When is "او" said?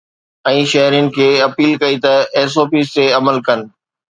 2.59-2.65